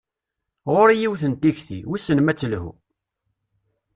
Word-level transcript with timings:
Ɣur-i 0.73 0.95
yiwet 1.01 1.23
n 1.31 1.33
tikti, 1.41 1.79
wissen 1.89 2.19
ma 2.21 2.31
ad 2.31 2.37
telhu. 2.39 2.71